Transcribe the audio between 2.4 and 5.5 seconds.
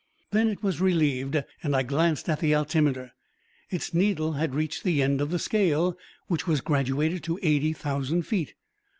altimeter. Its needle had reached the end of the